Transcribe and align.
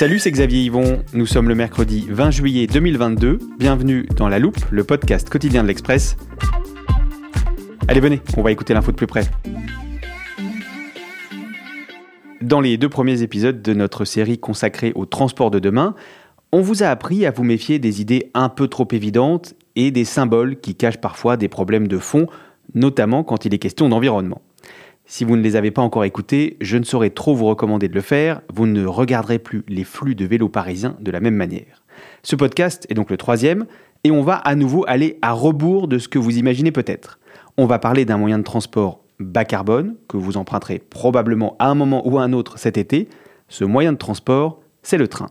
Salut, 0.00 0.18
c'est 0.18 0.30
Xavier 0.30 0.62
Yvon. 0.62 1.02
Nous 1.12 1.26
sommes 1.26 1.50
le 1.50 1.54
mercredi 1.54 2.06
20 2.08 2.30
juillet 2.30 2.66
2022. 2.66 3.38
Bienvenue 3.58 4.08
dans 4.16 4.28
La 4.28 4.38
Loupe, 4.38 4.56
le 4.70 4.82
podcast 4.82 5.28
quotidien 5.28 5.62
de 5.62 5.68
l'Express. 5.68 6.16
Allez, 7.86 8.00
venez, 8.00 8.22
on 8.38 8.42
va 8.42 8.50
écouter 8.50 8.72
l'info 8.72 8.92
de 8.92 8.96
plus 8.96 9.06
près. 9.06 9.24
Dans 12.40 12.62
les 12.62 12.78
deux 12.78 12.88
premiers 12.88 13.20
épisodes 13.20 13.60
de 13.60 13.74
notre 13.74 14.06
série 14.06 14.38
consacrée 14.38 14.92
au 14.94 15.04
transport 15.04 15.50
de 15.50 15.58
demain, 15.58 15.94
on 16.50 16.62
vous 16.62 16.82
a 16.82 16.86
appris 16.86 17.26
à 17.26 17.30
vous 17.30 17.44
méfier 17.44 17.78
des 17.78 18.00
idées 18.00 18.30
un 18.32 18.48
peu 18.48 18.68
trop 18.68 18.88
évidentes 18.92 19.52
et 19.76 19.90
des 19.90 20.06
symboles 20.06 20.60
qui 20.60 20.76
cachent 20.76 21.02
parfois 21.02 21.36
des 21.36 21.48
problèmes 21.48 21.88
de 21.88 21.98
fond, 21.98 22.26
notamment 22.72 23.22
quand 23.22 23.44
il 23.44 23.52
est 23.52 23.58
question 23.58 23.90
d'environnement. 23.90 24.40
Si 25.12 25.24
vous 25.24 25.34
ne 25.34 25.42
les 25.42 25.56
avez 25.56 25.72
pas 25.72 25.82
encore 25.82 26.04
écoutés, 26.04 26.56
je 26.60 26.76
ne 26.76 26.84
saurais 26.84 27.10
trop 27.10 27.34
vous 27.34 27.46
recommander 27.46 27.88
de 27.88 27.94
le 27.96 28.00
faire, 28.00 28.42
vous 28.54 28.68
ne 28.68 28.86
regarderez 28.86 29.40
plus 29.40 29.64
les 29.66 29.82
flux 29.82 30.14
de 30.14 30.24
vélos 30.24 30.48
parisiens 30.48 30.94
de 31.00 31.10
la 31.10 31.18
même 31.18 31.34
manière. 31.34 31.82
Ce 32.22 32.36
podcast 32.36 32.86
est 32.88 32.94
donc 32.94 33.10
le 33.10 33.16
troisième, 33.16 33.66
et 34.04 34.12
on 34.12 34.22
va 34.22 34.36
à 34.36 34.54
nouveau 34.54 34.84
aller 34.86 35.18
à 35.20 35.32
rebours 35.32 35.88
de 35.88 35.98
ce 35.98 36.06
que 36.06 36.20
vous 36.20 36.38
imaginez 36.38 36.70
peut-être. 36.70 37.18
On 37.56 37.66
va 37.66 37.80
parler 37.80 38.04
d'un 38.04 38.18
moyen 38.18 38.38
de 38.38 38.44
transport 38.44 39.00
bas 39.18 39.44
carbone, 39.44 39.96
que 40.06 40.16
vous 40.16 40.36
emprunterez 40.36 40.78
probablement 40.78 41.56
à 41.58 41.66
un 41.66 41.74
moment 41.74 42.06
ou 42.06 42.20
à 42.20 42.22
un 42.22 42.32
autre 42.32 42.60
cet 42.60 42.78
été. 42.78 43.08
Ce 43.48 43.64
moyen 43.64 43.92
de 43.92 43.98
transport, 43.98 44.60
c'est 44.84 44.96
le 44.96 45.08
train. 45.08 45.30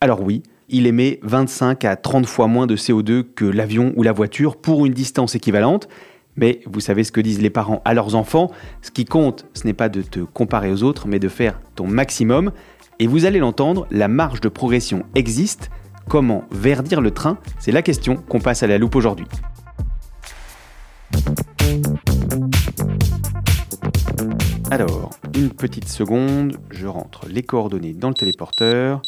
Alors 0.00 0.22
oui, 0.22 0.42
il 0.70 0.86
émet 0.86 1.20
25 1.24 1.84
à 1.84 1.96
30 1.96 2.24
fois 2.24 2.46
moins 2.46 2.66
de 2.66 2.74
CO2 2.74 3.24
que 3.34 3.44
l'avion 3.44 3.92
ou 3.96 4.02
la 4.02 4.12
voiture 4.12 4.56
pour 4.56 4.86
une 4.86 4.94
distance 4.94 5.34
équivalente, 5.34 5.88
mais 6.36 6.60
vous 6.66 6.80
savez 6.80 7.04
ce 7.04 7.12
que 7.12 7.20
disent 7.20 7.40
les 7.40 7.50
parents 7.50 7.82
à 7.84 7.94
leurs 7.94 8.14
enfants, 8.14 8.50
ce 8.82 8.90
qui 8.90 9.04
compte, 9.04 9.46
ce 9.54 9.66
n'est 9.66 9.72
pas 9.72 9.88
de 9.88 10.02
te 10.02 10.20
comparer 10.20 10.70
aux 10.70 10.82
autres, 10.82 11.06
mais 11.06 11.18
de 11.18 11.28
faire 11.28 11.60
ton 11.74 11.86
maximum. 11.86 12.52
Et 12.98 13.06
vous 13.06 13.24
allez 13.24 13.38
l'entendre, 13.38 13.86
la 13.90 14.08
marge 14.08 14.40
de 14.40 14.48
progression 14.48 15.04
existe. 15.14 15.70
Comment 16.08 16.44
verdir 16.50 17.00
le 17.00 17.10
train? 17.10 17.38
C'est 17.58 17.72
la 17.72 17.82
question 17.82 18.16
qu'on 18.16 18.40
passe 18.40 18.62
à 18.62 18.66
la 18.66 18.78
loupe 18.78 18.96
aujourd'hui. 18.96 19.26
Alors, 24.70 25.10
une 25.34 25.50
petite 25.50 25.88
seconde, 25.88 26.56
je 26.70 26.86
rentre 26.86 27.26
les 27.28 27.42
coordonnées 27.42 27.92
dans 27.92 28.08
le 28.08 28.14
téléporteur. 28.14 29.02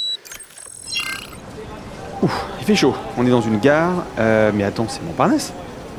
Ouf, 2.22 2.47
il 2.61 2.65
fait 2.65 2.75
chaud. 2.75 2.94
On 3.16 3.27
est 3.27 3.31
dans 3.31 3.41
une 3.41 3.59
gare. 3.59 4.05
Euh, 4.19 4.53
mais 4.55 4.65
attends, 4.65 4.87
c'est 4.88 5.03
Montparnasse 5.05 5.53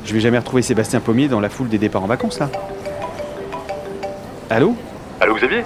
je 0.04 0.12
vais 0.12 0.20
jamais 0.20 0.38
retrouver 0.38 0.62
Sébastien 0.62 1.00
Pommier 1.00 1.28
dans 1.28 1.40
la 1.40 1.48
foule 1.48 1.68
des 1.68 1.78
départs 1.78 2.02
en 2.02 2.06
vacances 2.06 2.38
là. 2.38 2.48
Allô? 4.50 4.74
Allô 5.20 5.34
Xavier? 5.34 5.64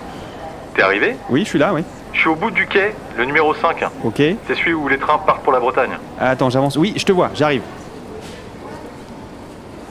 T'es 0.74 0.82
arrivé? 0.82 1.16
Oui, 1.28 1.42
je 1.44 1.48
suis 1.48 1.58
là, 1.58 1.74
oui. 1.74 1.82
Je 2.12 2.20
suis 2.20 2.28
au 2.28 2.36
bout 2.36 2.50
du 2.50 2.66
quai, 2.66 2.94
le 3.16 3.24
numéro 3.24 3.54
5. 3.54 3.84
Ok. 4.04 4.16
C'est 4.16 4.54
celui 4.54 4.74
où 4.74 4.88
les 4.88 4.98
trains 4.98 5.18
partent 5.18 5.42
pour 5.42 5.52
la 5.52 5.60
Bretagne. 5.60 5.90
Ah, 6.20 6.30
attends, 6.30 6.50
j'avance. 6.50 6.76
Oui, 6.76 6.94
je 6.96 7.04
te 7.04 7.12
vois, 7.12 7.30
j'arrive. 7.34 7.62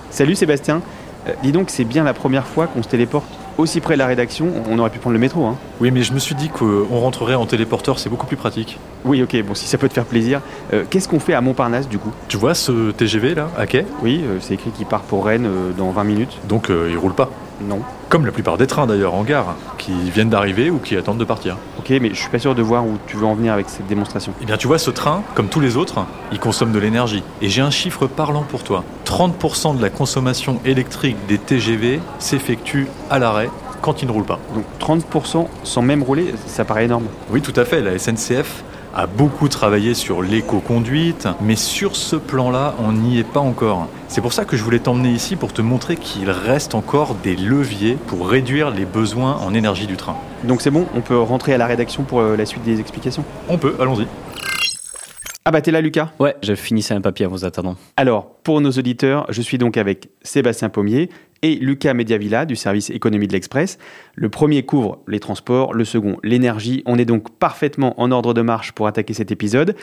Salut 0.09 0.35
Sébastien. 0.35 0.81
Euh, 1.27 1.33
dis 1.43 1.51
donc, 1.51 1.69
c'est 1.69 1.83
bien 1.83 2.03
la 2.03 2.13
première 2.13 2.47
fois 2.47 2.67
qu'on 2.67 2.81
se 2.81 2.87
téléporte 2.87 3.27
aussi 3.57 3.81
près 3.81 3.95
de 3.95 3.99
la 3.99 4.07
rédaction. 4.07 4.47
On 4.69 4.79
aurait 4.79 4.89
pu 4.89 4.99
prendre 4.99 5.13
le 5.13 5.19
métro, 5.19 5.45
hein. 5.45 5.57
Oui, 5.81 5.91
mais 5.91 6.03
je 6.03 6.13
me 6.13 6.19
suis 6.19 6.35
dit 6.35 6.49
qu'on 6.49 6.99
rentrerait 6.99 7.35
en 7.35 7.45
téléporteur, 7.45 7.99
c'est 7.99 8.09
beaucoup 8.09 8.25
plus 8.27 8.37
pratique. 8.37 8.79
Oui, 9.05 9.21
ok, 9.21 9.35
bon, 9.43 9.55
si 9.55 9.67
ça 9.67 9.77
peut 9.77 9.87
te 9.89 9.93
faire 9.93 10.05
plaisir. 10.05 10.41
Euh, 10.73 10.83
Qu'est-ce 10.89 11.07
qu'on 11.07 11.19
fait 11.19 11.33
à 11.33 11.41
Montparnasse 11.41 11.87
du 11.87 11.97
coup? 11.97 12.11
Tu 12.27 12.37
vois 12.37 12.53
ce 12.53 12.91
TGV 12.91 13.35
là, 13.35 13.49
à 13.57 13.65
quai? 13.67 13.85
Oui, 14.01 14.21
euh, 14.25 14.37
c'est 14.41 14.53
écrit 14.55 14.71
qu'il 14.71 14.85
part 14.85 15.01
pour 15.01 15.25
Rennes 15.25 15.45
euh, 15.45 15.71
dans 15.77 15.91
20 15.91 16.03
minutes. 16.03 16.37
Donc 16.47 16.69
il 16.69 16.97
roule 16.97 17.13
pas. 17.13 17.29
Non. 17.61 17.81
Comme 18.09 18.25
la 18.25 18.31
plupart 18.31 18.57
des 18.57 18.67
trains 18.67 18.87
d'ailleurs 18.87 19.13
en 19.13 19.23
gare, 19.23 19.55
qui 19.77 19.91
viennent 20.11 20.29
d'arriver 20.29 20.69
ou 20.69 20.79
qui 20.79 20.95
attendent 20.95 21.17
de 21.17 21.25
partir. 21.25 21.57
Ok, 21.79 21.89
mais 21.89 22.09
je 22.09 22.15
suis 22.15 22.29
pas 22.29 22.39
sûr 22.39 22.55
de 22.55 22.61
voir 22.61 22.85
où 22.85 22.97
tu 23.07 23.17
veux 23.17 23.25
en 23.25 23.35
venir 23.35 23.53
avec 23.53 23.69
cette 23.69 23.87
démonstration. 23.87 24.33
Eh 24.41 24.45
bien 24.45 24.57
tu 24.57 24.67
vois, 24.67 24.77
ce 24.77 24.91
train, 24.91 25.23
comme 25.35 25.47
tous 25.47 25.59
les 25.59 25.77
autres, 25.77 26.05
il 26.31 26.39
consomme 26.39 26.71
de 26.71 26.79
l'énergie. 26.79 27.23
Et 27.41 27.49
j'ai 27.49 27.61
un 27.61 27.71
chiffre 27.71 28.07
parlant 28.07 28.43
pour 28.43 28.63
toi. 28.63 28.83
30% 29.05 29.77
de 29.77 29.81
la 29.81 29.89
consommation 29.89 30.59
électrique 30.65 31.17
des 31.27 31.37
TGV 31.37 31.99
s'effectue 32.19 32.87
à 33.09 33.19
l'arrêt 33.19 33.49
quand 33.81 34.01
il 34.01 34.07
ne 34.07 34.11
roule 34.11 34.25
pas. 34.25 34.39
Donc 34.53 34.65
30% 34.79 35.47
sans 35.63 35.81
même 35.81 36.03
rouler, 36.03 36.33
ça 36.45 36.65
paraît 36.65 36.85
énorme. 36.85 37.05
Oui, 37.31 37.41
tout 37.41 37.53
à 37.55 37.65
fait. 37.65 37.81
La 37.81 37.97
SNCF 37.97 38.63
a 38.93 39.07
beaucoup 39.07 39.47
travaillé 39.47 39.93
sur 39.93 40.21
l'éco-conduite, 40.21 41.27
mais 41.41 41.55
sur 41.55 41.95
ce 41.95 42.15
plan-là, 42.15 42.75
on 42.79 42.91
n'y 42.91 43.19
est 43.19 43.23
pas 43.23 43.39
encore. 43.39 43.87
C'est 44.07 44.21
pour 44.21 44.33
ça 44.33 44.45
que 44.45 44.57
je 44.57 44.63
voulais 44.63 44.79
t'emmener 44.79 45.11
ici 45.11 45.35
pour 45.35 45.53
te 45.53 45.61
montrer 45.61 45.95
qu'il 45.95 46.29
reste 46.29 46.75
encore 46.75 47.15
des 47.15 47.35
leviers 47.35 47.97
pour 48.07 48.27
réduire 48.29 48.71
les 48.71 48.85
besoins 48.85 49.37
en 49.37 49.53
énergie 49.53 49.87
du 49.87 49.97
train. 49.97 50.15
Donc 50.43 50.61
c'est 50.61 50.71
bon, 50.71 50.85
on 50.95 51.01
peut 51.01 51.19
rentrer 51.19 51.53
à 51.53 51.57
la 51.57 51.67
rédaction 51.67 52.03
pour 52.03 52.21
euh, 52.21 52.35
la 52.35 52.45
suite 52.45 52.63
des 52.63 52.79
explications? 52.79 53.23
On 53.49 53.57
peut, 53.57 53.75
allons-y. 53.79 54.07
Ah 55.45 55.51
bah 55.51 55.61
t'es 55.61 55.71
là 55.71 55.79
Lucas? 55.79 56.09
Ouais, 56.19 56.35
je 56.43 56.55
finissais 56.55 56.93
un 56.93 56.99
papier 56.99 57.25
en 57.25 57.29
vous 57.29 57.45
attendant. 57.45 57.77
Alors, 57.95 58.27
pour 58.43 58.59
nos 58.59 58.71
auditeurs, 58.71 59.25
je 59.29 59.41
suis 59.41 59.57
donc 59.57 59.77
avec 59.77 60.09
Sébastien 60.21 60.67
Pommier 60.67 61.09
et 61.41 61.55
Lucas 61.55 61.93
Mediavilla 61.93 62.45
du 62.45 62.55
service 62.55 62.89
économie 62.89 63.27
de 63.27 63.33
l'Express. 63.33 63.77
Le 64.15 64.29
premier 64.29 64.63
couvre 64.63 64.99
les 65.07 65.19
transports, 65.19 65.73
le 65.73 65.85
second 65.85 66.17
l'énergie. 66.23 66.83
On 66.85 66.97
est 66.97 67.05
donc 67.05 67.37
parfaitement 67.37 67.99
en 68.01 68.11
ordre 68.11 68.33
de 68.33 68.41
marche 68.41 68.71
pour 68.71 68.87
attaquer 68.87 69.13
cet 69.13 69.31
épisode. 69.31 69.75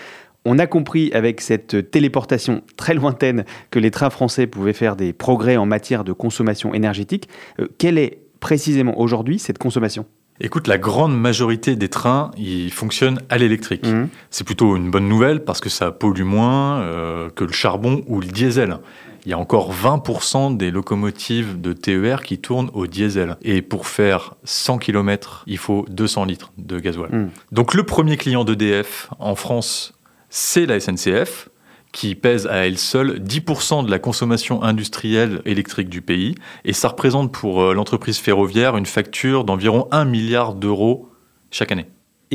On 0.45 0.59
a 0.59 0.67
compris 0.67 1.11
avec 1.15 1.41
cette 1.41 1.91
téléportation 1.91 2.63
très 2.77 2.95
lointaine 2.95 3.45
que 3.71 3.79
les 3.79 3.91
trains 3.91 4.11
français 4.11 4.47
pouvaient 4.47 4.75
faire 4.75 4.95
des 4.95 5.13
progrès 5.13 5.57
en 5.57 5.65
matière 5.65 6.05
de 6.05 6.13
consommation 6.13 6.75
énergétique. 6.75 7.29
Euh, 7.61 7.69
quelle 7.79 7.97
est 7.97 8.19
précisément 8.41 9.01
aujourd'hui 9.01 9.39
cette 9.39 9.59
consommation? 9.59 10.05
Écoute, 10.41 10.67
la 10.67 10.79
grande 10.79 11.19
majorité 11.19 11.77
des 11.77 11.89
trains, 11.89 12.33
ils 12.37 12.73
fonctionnent 12.73 13.21
à 13.29 13.39
l'électrique. 13.39 13.87
Mhm. 13.87 14.09
C'est 14.31 14.45
plutôt 14.45 14.77
une 14.77 14.91
bonne 14.91 15.09
nouvelle 15.09 15.45
parce 15.45 15.61
que 15.61 15.69
ça 15.69 15.93
pollue 15.93 16.25
moins 16.25 16.81
euh, 16.81 17.31
que 17.31 17.45
le 17.45 17.53
charbon 17.53 18.03
ou 18.09 18.21
le 18.21 18.27
diesel. 18.27 18.79
Il 19.25 19.31
y 19.31 19.33
a 19.33 19.39
encore 19.39 19.73
20% 19.73 20.57
des 20.57 20.71
locomotives 20.71 21.61
de 21.61 21.73
TER 21.73 22.23
qui 22.23 22.39
tournent 22.39 22.71
au 22.75 22.87
diesel. 22.87 23.37
Et 23.43 23.63
pour 23.63 23.87
faire 23.87 24.35
100 24.45 24.79
km, 24.79 25.45
il 25.47 25.59
faut 25.59 25.87
200 25.89 26.25
litres 26.27 26.53
de 26.59 26.79
gasoil. 26.79 27.11
Mhm. 27.11 27.31
Donc 27.53 27.75
le 27.75 27.85
premier 27.85 28.17
client 28.17 28.45
d'EDF 28.45 29.09
en 29.19 29.35
France, 29.35 29.95
c'est 30.29 30.67
la 30.67 30.79
SNCF 30.79 31.49
qui 31.93 32.17
pèse 32.17 32.47
à 32.49 32.67
elle 32.67 32.77
seule 32.77 33.21
10% 33.21 33.87
de 33.87 33.91
la 33.91 34.01
consommation 34.01 34.63
industrielle 34.63 35.41
électrique 35.45 35.89
du 35.89 36.03
pays. 36.03 36.35
Et 36.65 36.73
ça 36.73 36.89
représente 36.89 37.33
pour 37.33 37.63
euh, 37.63 37.73
l'entreprise 37.73 38.19
ferroviaire 38.19 38.77
une 38.77 38.85
facture 38.85 39.45
d'environ 39.45 39.87
1 39.93 40.05
milliard 40.05 40.55
d'euros 40.55 41.09
chaque 41.53 41.71
année. 41.71 41.87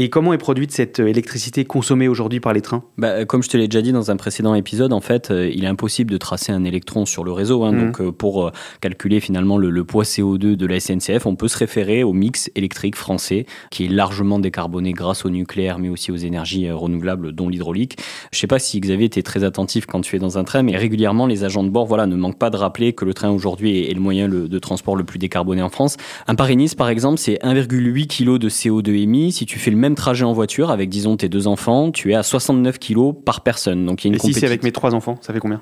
Et 0.01 0.10
comment 0.10 0.31
est 0.31 0.38
produite 0.38 0.72
cette 0.72 1.00
électricité 1.00 1.66
consommée 1.66 2.07
aujourd'hui 2.07 2.40
par 2.40 2.54
les 2.54 2.62
trains? 2.62 2.84
Bah, 2.98 3.25
Comme 3.25 3.44
je 3.44 3.50
te 3.50 3.57
l'ai 3.57 3.68
déjà 3.68 3.81
dit 3.81 3.92
dans 3.92 4.12
un 4.12 4.16
précédent 4.16 4.56
épisode, 4.56 4.94
en 4.94 5.01
fait, 5.01 5.30
euh, 5.30 5.51
il 5.54 5.66
est 5.66 5.68
impossible 5.68 6.10
de 6.10 6.16
tracer 6.16 6.54
un 6.54 6.63
électron 6.63 7.06
sur 7.06 7.25
le 7.25 7.34
réseau. 7.34 7.66
Hein. 7.66 7.74
Mhm. 7.74 7.86
Donc, 7.86 8.00
euh, 8.00 8.12
pour 8.13 8.48
euh, 8.48 8.51
calculer 8.80 9.19
finalement 9.19 9.57
le, 9.57 9.69
le 9.69 9.84
poids 9.84 10.06
CO2 10.06 10.56
de 10.56 10.66
la 10.66 10.80
SNCF, 10.80 11.25
on 11.25 11.36
peut 11.36 11.50
se 11.50 11.57
référer 11.57 12.04
au 12.04 12.13
mix 12.13 12.50
électrique 12.56 12.96
français, 12.96 13.46
qui 13.72 13.84
est 13.84 13.88
largement 13.90 14.40
décarboné 14.40 14.94
grâce 14.94 15.25
au 15.25 15.30
nucléaire, 15.30 15.80
mais 15.80 15.90
aussi 15.90 16.13
aux 16.13 16.16
énergies 16.16 16.68
euh, 16.68 16.78
renouvelables, 16.78 17.34
dont 17.34 17.50
l'hydraulique. 17.50 17.98
Je 18.31 18.40
sais 18.40 18.48
pas 18.48 18.60
si 18.60 18.80
Xavier 18.80 19.07
était 19.07 19.22
très 19.22 19.44
attentif 19.44 19.86
quand 19.86 20.00
tu 20.00 20.16
es 20.16 20.19
dans 20.19 20.38
un 20.38 20.46
train, 20.46 20.63
mais 20.63 20.78
régulièrement, 20.78 21.28
les 21.28 21.44
agents 21.44 21.63
de 21.66 21.69
bord 21.69 21.88
voilà, 21.88 22.06
ne 22.06 22.16
manquent 22.16 22.40
pas 22.40 22.50
de 22.51 22.56
rappeler 22.56 22.94
que 22.94 23.04
le 23.04 23.13
train 23.13 23.31
aujourd'hui 23.31 23.78
est, 23.80 23.92
est 23.92 23.96
le 23.96 24.00
moyen 24.00 24.30
le- 24.30 24.48
de 24.48 24.60
transport 24.60 24.96
le 24.96 25.04
plus 25.04 25.19
décarboné 25.19 25.62
en 25.62 25.69
France. 25.69 25.98
Un 26.28 26.36
Paris-Nice, 26.36 26.75
par 26.75 26.88
exemple, 26.88 27.18
c'est 27.18 27.38
1,8 27.44 28.07
kg 28.07 28.38
de 28.38 28.48
CO2 28.48 28.96
émis. 28.96 29.34
Si 29.34 29.46
tu 29.46 29.60
fais 29.60 29.72
le 29.72 29.75
même 29.75 29.88
trajet 29.95 30.25
en 30.25 30.33
voiture 30.33 30.71
avec, 30.71 30.89
disons, 30.89 31.18
tes 31.18 31.30
deux 31.30 31.47
enfants, 31.47 31.91
tu 31.91 32.12
es 32.12 32.15
à 32.15 32.24
69 32.24 32.80
kg 32.80 33.13
par 33.13 33.41
personne. 33.41 33.86
Donc, 33.86 34.03
il 34.03 34.07
y 34.07 34.09
a 34.09 34.09
une 34.09 34.15
Et 34.15 34.19
si 34.19 34.33
c'est 34.33 34.45
avec 34.45 34.63
mes 34.63 34.71
trois 34.71 34.94
enfants, 34.95 35.18
ça 35.21 35.33
fait 35.33 35.39
combien? 35.39 35.62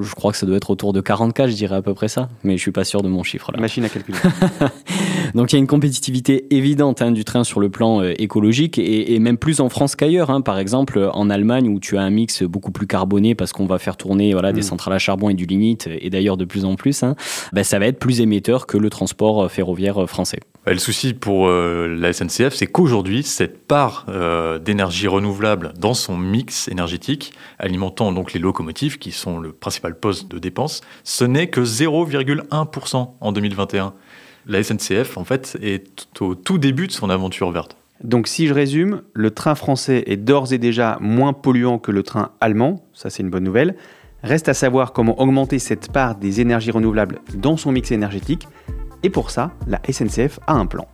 Je 0.00 0.12
crois 0.14 0.32
que 0.32 0.38
ça 0.38 0.44
doit 0.46 0.56
être 0.56 0.70
autour 0.70 0.92
de 0.92 1.00
40K, 1.00 1.48
je 1.48 1.54
dirais 1.54 1.76
à 1.76 1.82
peu 1.82 1.94
près 1.94 2.08
ça. 2.08 2.28
Mais 2.42 2.56
je 2.56 2.62
suis 2.62 2.72
pas 2.72 2.82
sûr 2.84 3.02
de 3.02 3.08
mon 3.08 3.22
chiffre 3.22 3.52
là. 3.52 3.60
Machine 3.60 3.84
à 3.84 3.88
calculer. 3.88 4.18
Donc 5.34 5.52
il 5.52 5.56
y 5.56 5.58
a 5.58 5.60
une 5.60 5.66
compétitivité 5.66 6.46
évidente 6.54 7.02
hein, 7.02 7.10
du 7.12 7.24
train 7.24 7.44
sur 7.44 7.60
le 7.60 7.68
plan 7.68 8.00
euh, 8.02 8.12
écologique 8.18 8.78
et, 8.78 9.14
et 9.14 9.18
même 9.18 9.36
plus 9.36 9.60
en 9.60 9.68
France 9.68 9.94
qu'ailleurs. 9.94 10.30
hein. 10.30 10.40
Par 10.40 10.58
exemple, 10.58 11.08
en 11.12 11.30
Allemagne 11.30 11.68
où 11.68 11.78
tu 11.80 11.96
as 11.96 12.02
un 12.02 12.10
mix 12.10 12.42
beaucoup 12.42 12.70
plus 12.72 12.86
carboné 12.86 13.34
parce 13.34 13.52
qu'on 13.52 13.66
va 13.66 13.78
faire 13.78 13.96
tourner 13.96 14.32
voilà, 14.32 14.52
des 14.52 14.60
Mm. 14.60 14.62
centrales 14.62 14.94
à 14.94 14.98
charbon 14.98 15.28
et 15.30 15.34
du 15.34 15.46
lignite 15.46 15.88
et 16.00 16.10
d'ailleurs 16.10 16.36
de 16.36 16.44
plus 16.44 16.64
en 16.64 16.74
plus, 16.74 17.02
hein, 17.04 17.14
ben, 17.52 17.62
ça 17.62 17.78
va 17.78 17.86
être 17.86 17.98
plus 18.00 18.20
émetteur 18.20 18.66
que 18.66 18.76
le 18.76 18.90
transport 18.90 19.44
euh, 19.44 19.48
ferroviaire 19.48 20.02
euh, 20.02 20.06
français. 20.06 20.40
Bah, 20.66 20.72
Le 20.72 20.78
souci 20.78 21.14
pour 21.14 21.46
euh, 21.48 21.86
la 21.98 22.12
SNCF, 22.12 22.54
c'est 22.54 22.66
qu'aujourd'hui, 22.66 23.22
cette 23.22 23.66
part 23.66 24.06
euh, 24.08 24.58
d'énergie 24.58 25.06
renouvelable 25.06 25.72
dans 25.78 25.94
son 25.94 26.16
mix 26.16 26.66
énergétique, 26.68 27.32
alimentant 27.58 28.10
donc 28.12 28.32
les 28.32 28.40
locomotives, 28.40 28.98
qui 28.98 29.12
sont 29.12 29.38
le 29.38 29.52
principal 29.52 29.67
poste 30.00 30.28
de 30.28 30.38
dépense, 30.38 30.80
ce 31.04 31.24
n'est 31.24 31.48
que 31.48 31.60
0,1% 31.60 33.10
en 33.20 33.32
2021. 33.32 33.94
La 34.46 34.62
SNCF, 34.62 35.18
en 35.18 35.24
fait, 35.24 35.58
est 35.62 36.06
au 36.20 36.34
tout 36.34 36.58
début 36.58 36.86
de 36.86 36.92
son 36.92 37.10
aventure 37.10 37.50
verte. 37.50 37.76
Donc 38.02 38.28
si 38.28 38.46
je 38.46 38.54
résume, 38.54 39.02
le 39.12 39.32
train 39.32 39.54
français 39.54 40.04
est 40.06 40.16
d'ores 40.16 40.52
et 40.52 40.58
déjà 40.58 40.98
moins 41.00 41.32
polluant 41.32 41.78
que 41.78 41.90
le 41.90 42.04
train 42.04 42.30
allemand, 42.40 42.84
ça 42.94 43.10
c'est 43.10 43.22
une 43.22 43.30
bonne 43.30 43.42
nouvelle. 43.42 43.74
Reste 44.22 44.48
à 44.48 44.54
savoir 44.54 44.92
comment 44.92 45.20
augmenter 45.20 45.58
cette 45.58 45.92
part 45.92 46.14
des 46.14 46.40
énergies 46.40 46.70
renouvelables 46.70 47.20
dans 47.34 47.56
son 47.56 47.72
mix 47.72 47.90
énergétique, 47.90 48.46
et 49.02 49.10
pour 49.10 49.30
ça, 49.30 49.52
la 49.66 49.80
SNCF 49.90 50.40
a 50.46 50.54
un 50.54 50.66
plan. 50.66 50.86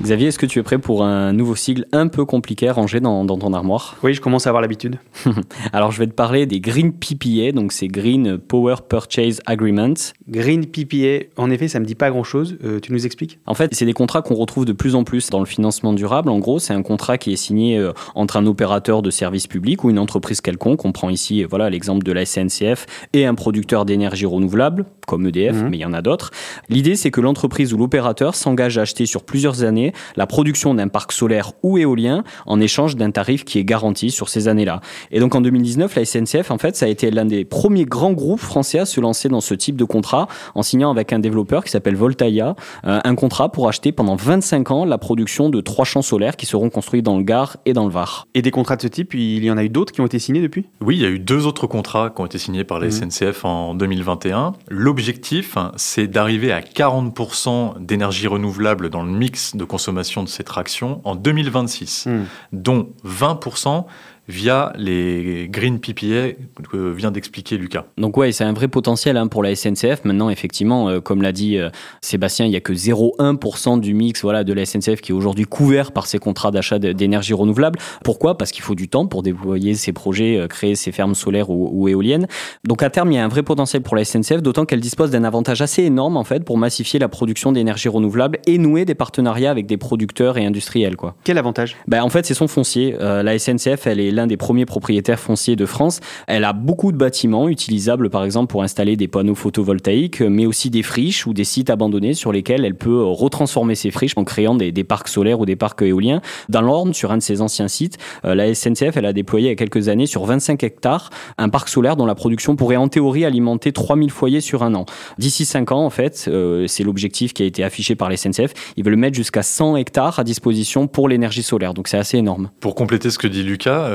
Xavier, 0.00 0.28
est-ce 0.28 0.38
que 0.38 0.46
tu 0.46 0.60
es 0.60 0.62
prêt 0.62 0.78
pour 0.78 1.02
un 1.02 1.32
nouveau 1.32 1.56
sigle 1.56 1.84
un 1.90 2.06
peu 2.06 2.24
compliqué 2.24 2.70
rangé 2.70 3.00
dans, 3.00 3.24
dans 3.24 3.36
ton 3.36 3.52
armoire? 3.52 3.96
Oui, 4.04 4.14
je 4.14 4.20
commence 4.20 4.46
à 4.46 4.50
avoir 4.50 4.62
l'habitude. 4.62 4.98
Alors 5.72 5.90
je 5.90 5.98
vais 5.98 6.06
te 6.06 6.12
parler 6.12 6.46
des 6.46 6.60
Green 6.60 6.92
PPA, 6.92 7.50
donc 7.50 7.72
c'est 7.72 7.88
Green 7.88 8.38
Power 8.38 8.76
Purchase 8.88 9.40
Agreements. 9.44 9.94
Green 10.28 10.66
PPA, 10.66 11.24
en 11.36 11.50
effet, 11.50 11.66
ça 11.66 11.80
me 11.80 11.84
dit 11.84 11.96
pas 11.96 12.10
grand-chose. 12.10 12.58
Euh, 12.64 12.78
tu 12.78 12.92
nous 12.92 13.06
expliques? 13.06 13.40
En 13.46 13.54
fait, 13.54 13.74
c'est 13.74 13.86
des 13.86 13.92
contrats 13.92 14.22
qu'on 14.22 14.36
retrouve 14.36 14.64
de 14.66 14.72
plus 14.72 14.94
en 14.94 15.02
plus 15.02 15.30
dans 15.30 15.40
le 15.40 15.46
financement 15.46 15.92
durable. 15.92 16.30
En 16.30 16.38
gros, 16.38 16.60
c'est 16.60 16.74
un 16.74 16.82
contrat 16.82 17.18
qui 17.18 17.32
est 17.32 17.36
signé 17.36 17.76
euh, 17.76 17.92
entre 18.14 18.36
un 18.36 18.46
opérateur 18.46 19.02
de 19.02 19.10
service 19.10 19.48
public 19.48 19.82
ou 19.82 19.90
une 19.90 19.98
entreprise 19.98 20.40
quelconque. 20.40 20.84
On 20.84 20.92
prend 20.92 21.10
ici, 21.10 21.42
voilà, 21.42 21.70
l'exemple 21.70 22.04
de 22.04 22.12
la 22.12 22.24
SNCF 22.24 22.86
et 23.14 23.26
un 23.26 23.34
producteur 23.34 23.84
d'énergie 23.84 24.26
renouvelable, 24.26 24.84
comme 25.08 25.26
EDF, 25.26 25.56
Mhm. 25.56 25.68
mais 25.70 25.76
il 25.78 25.80
y 25.80 25.84
en 25.86 25.92
a 25.92 26.02
d'autres. 26.02 26.30
L'idée, 26.68 26.94
c'est 26.94 27.10
que 27.10 27.20
l'entreprise 27.20 27.74
ou 27.74 27.78
l'opérateur 27.78 28.36
s'engage 28.36 28.78
à 28.78 28.82
acheter 28.82 29.04
sur 29.04 29.24
plusieurs 29.24 29.64
années 29.64 29.87
la 30.16 30.26
production 30.26 30.74
d'un 30.74 30.88
parc 30.88 31.12
solaire 31.12 31.52
ou 31.62 31.78
éolien 31.78 32.24
en 32.46 32.60
échange 32.60 32.96
d'un 32.96 33.10
tarif 33.10 33.44
qui 33.44 33.58
est 33.58 33.64
garanti 33.64 34.10
sur 34.10 34.28
ces 34.28 34.48
années-là. 34.48 34.80
Et 35.10 35.20
donc 35.20 35.34
en 35.34 35.40
2019, 35.40 35.94
la 35.94 36.04
SNCF, 36.04 36.50
en 36.50 36.58
fait, 36.58 36.76
ça 36.76 36.86
a 36.86 36.88
été 36.88 37.10
l'un 37.10 37.24
des 37.24 37.44
premiers 37.44 37.84
grands 37.84 38.12
groupes 38.12 38.40
français 38.40 38.78
à 38.78 38.84
se 38.84 39.00
lancer 39.00 39.28
dans 39.28 39.40
ce 39.40 39.54
type 39.54 39.76
de 39.76 39.84
contrat 39.84 40.28
en 40.54 40.62
signant 40.62 40.90
avec 40.90 41.12
un 41.12 41.18
développeur 41.18 41.64
qui 41.64 41.70
s'appelle 41.70 41.96
Voltaïa 41.96 42.54
euh, 42.86 43.00
un 43.04 43.14
contrat 43.14 43.50
pour 43.50 43.68
acheter 43.68 43.92
pendant 43.92 44.16
25 44.16 44.70
ans 44.70 44.84
la 44.84 44.98
production 44.98 45.48
de 45.48 45.60
trois 45.60 45.84
champs 45.84 46.02
solaires 46.02 46.36
qui 46.36 46.46
seront 46.46 46.70
construits 46.70 47.02
dans 47.02 47.16
le 47.16 47.22
Gard 47.22 47.56
et 47.66 47.72
dans 47.72 47.84
le 47.84 47.90
Var. 47.90 48.26
Et 48.34 48.42
des 48.42 48.50
contrats 48.50 48.76
de 48.76 48.82
ce 48.82 48.88
type, 48.88 49.14
il 49.14 49.44
y 49.44 49.50
en 49.50 49.56
a 49.56 49.64
eu 49.64 49.68
d'autres 49.68 49.92
qui 49.92 50.00
ont 50.00 50.06
été 50.06 50.18
signés 50.18 50.40
depuis? 50.40 50.66
Oui, 50.80 50.96
il 50.96 51.02
y 51.02 51.06
a 51.06 51.08
eu 51.08 51.18
deux 51.18 51.46
autres 51.46 51.66
contrats 51.66 52.10
qui 52.14 52.20
ont 52.20 52.26
été 52.26 52.38
signés 52.38 52.64
par 52.64 52.78
la 52.78 52.86
Mhm. 52.86 53.10
SNCF 53.10 53.44
en 53.44 53.74
2021. 53.74 54.54
L'objectif, 54.68 55.56
hein, 55.56 55.72
c'est 55.76 56.06
d'arriver 56.06 56.52
à 56.52 56.60
40% 56.60 57.74
d'énergie 57.80 58.26
renouvelable 58.26 58.90
dans 58.90 59.02
le 59.02 59.10
mix 59.10 59.56
de 59.56 59.64
consommation 59.82 60.24
de 60.24 60.28
ces 60.28 60.42
tractions 60.42 61.00
en 61.04 61.14
2026, 61.14 62.06
Hmm. 62.06 62.24
dont 62.52 62.88
20% 63.04 63.86
via 64.28 64.72
les 64.76 65.48
Green 65.50 65.80
PPA 65.80 66.34
que 66.70 66.90
vient 66.92 67.10
d'expliquer 67.10 67.56
Lucas. 67.56 67.86
Donc 67.96 68.16
ouais, 68.16 68.32
c'est 68.32 68.44
un 68.44 68.52
vrai 68.52 68.68
potentiel 68.68 69.16
hein, 69.16 69.26
pour 69.26 69.42
la 69.42 69.54
SNCF. 69.54 70.04
Maintenant, 70.04 70.30
effectivement, 70.30 70.88
euh, 70.88 71.00
comme 71.00 71.22
l'a 71.22 71.32
dit 71.32 71.58
euh, 71.58 71.70
Sébastien, 72.00 72.46
il 72.46 72.52
y 72.52 72.56
a 72.56 72.60
que 72.60 72.72
0,1% 72.72 73.80
du 73.80 73.94
mix 73.94 74.22
voilà, 74.22 74.44
de 74.44 74.52
la 74.52 74.66
SNCF 74.66 75.00
qui 75.00 75.12
est 75.12 75.14
aujourd'hui 75.14 75.44
couvert 75.44 75.92
par 75.92 76.06
ces 76.06 76.18
contrats 76.18 76.50
d'achat 76.50 76.78
d'énergie 76.78 77.32
renouvelable. 77.32 77.78
Pourquoi? 78.04 78.36
Parce 78.36 78.52
qu'il 78.52 78.62
faut 78.62 78.74
du 78.74 78.88
temps 78.88 79.06
pour 79.06 79.22
déployer 79.22 79.74
ces 79.74 79.92
projets, 79.92 80.36
euh, 80.36 80.46
créer 80.46 80.74
ces 80.74 80.92
fermes 80.92 81.14
solaires 81.14 81.50
ou, 81.50 81.70
ou 81.72 81.88
éoliennes. 81.88 82.26
Donc 82.64 82.82
à 82.82 82.90
terme, 82.90 83.10
il 83.12 83.16
y 83.16 83.18
a 83.18 83.24
un 83.24 83.28
vrai 83.28 83.42
potentiel 83.42 83.82
pour 83.82 83.96
la 83.96 84.04
SNCF, 84.04 84.42
d'autant 84.42 84.64
qu'elle 84.66 84.80
dispose 84.80 85.10
d'un 85.10 85.24
avantage 85.24 85.62
assez 85.62 85.82
énorme 85.82 86.16
en 86.16 86.24
fait 86.24 86.44
pour 86.44 86.58
massifier 86.58 86.98
la 86.98 87.08
production 87.08 87.52
d'énergie 87.52 87.88
renouvelable 87.88 88.38
et 88.46 88.58
nouer 88.58 88.84
des 88.84 88.94
partenariats 88.94 89.50
avec 89.50 89.66
des 89.66 89.76
producteurs 89.76 90.36
et 90.38 90.44
industriels. 90.44 90.96
Quoi. 90.96 91.16
Quel 91.24 91.38
avantage? 91.38 91.76
Ben, 91.86 92.02
en 92.02 92.08
fait, 92.08 92.26
c'est 92.26 92.34
son 92.34 92.48
foncier. 92.48 92.96
Euh, 93.00 93.22
la 93.22 93.38
SNCF, 93.38 93.86
elle 93.86 94.00
est 94.00 94.10
l'un 94.18 94.26
des 94.26 94.36
premiers 94.36 94.66
propriétaires 94.66 95.18
fonciers 95.18 95.56
de 95.56 95.64
France. 95.64 96.00
Elle 96.26 96.44
a 96.44 96.52
beaucoup 96.52 96.92
de 96.92 96.96
bâtiments 96.96 97.48
utilisables, 97.48 98.10
par 98.10 98.24
exemple, 98.24 98.50
pour 98.50 98.62
installer 98.62 98.96
des 98.96 99.08
panneaux 99.08 99.34
photovoltaïques, 99.34 100.20
mais 100.20 100.44
aussi 100.44 100.70
des 100.70 100.82
friches 100.82 101.26
ou 101.26 101.32
des 101.32 101.44
sites 101.44 101.70
abandonnés 101.70 102.14
sur 102.14 102.32
lesquels 102.32 102.64
elle 102.64 102.74
peut 102.74 102.90
euh, 102.98 103.04
retransformer 103.04 103.74
ces 103.74 103.90
friches 103.90 104.14
en 104.16 104.24
créant 104.24 104.54
des, 104.54 104.72
des 104.72 104.84
parcs 104.84 105.08
solaires 105.08 105.40
ou 105.40 105.46
des 105.46 105.56
parcs 105.56 105.82
éoliens. 105.82 106.20
Dans 106.48 106.62
l'Orne, 106.62 106.92
sur 106.94 107.12
un 107.12 107.16
de 107.16 107.22
ses 107.22 107.40
anciens 107.40 107.68
sites, 107.68 107.98
euh, 108.24 108.34
la 108.34 108.54
SNCF, 108.54 108.96
elle 108.96 109.06
a 109.06 109.12
déployé 109.12 109.46
il 109.46 109.48
y 109.50 109.52
a 109.52 109.56
quelques 109.56 109.88
années 109.88 110.06
sur 110.06 110.24
25 110.24 110.62
hectares 110.64 111.10
un 111.38 111.48
parc 111.48 111.68
solaire 111.68 111.96
dont 111.96 112.06
la 112.06 112.14
production 112.14 112.56
pourrait 112.56 112.76
en 112.76 112.88
théorie 112.88 113.24
alimenter 113.24 113.72
3000 113.72 114.10
foyers 114.10 114.40
sur 114.40 114.62
un 114.62 114.74
an. 114.74 114.84
D'ici 115.18 115.44
5 115.44 115.72
ans, 115.72 115.84
en 115.84 115.90
fait, 115.90 116.26
euh, 116.28 116.66
c'est 116.66 116.82
l'objectif 116.82 117.32
qui 117.32 117.42
a 117.42 117.46
été 117.46 117.62
affiché 117.62 117.94
par 117.94 118.08
la 118.08 118.16
SNCF. 118.16 118.52
Ils 118.76 118.84
veulent 118.84 118.96
mettre 118.96 119.16
jusqu'à 119.16 119.42
100 119.42 119.76
hectares 119.76 120.18
à 120.18 120.24
disposition 120.24 120.86
pour 120.86 121.08
l'énergie 121.08 121.42
solaire. 121.42 121.74
Donc 121.74 121.88
c'est 121.88 121.98
assez 121.98 122.18
énorme. 122.18 122.50
Pour 122.60 122.74
compléter 122.74 123.10
ce 123.10 123.18
que 123.18 123.28
dit 123.28 123.42
Lucas, 123.42 123.88